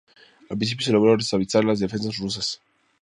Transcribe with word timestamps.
Al 0.49 0.57
principio 0.57 0.83
se 0.83 0.91
logró 0.93 1.15
desestabilizar 1.15 1.63
las 1.63 1.79
defensas 1.79 2.17
rusas. 2.17 2.59